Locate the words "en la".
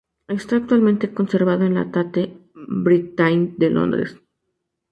1.63-1.91